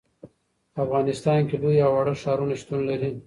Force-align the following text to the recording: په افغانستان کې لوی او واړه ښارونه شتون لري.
په 0.73 0.79
افغانستان 0.85 1.39
کې 1.47 1.55
لوی 1.63 1.77
او 1.85 1.91
واړه 1.95 2.13
ښارونه 2.21 2.55
شتون 2.61 2.79
لري. 2.89 3.11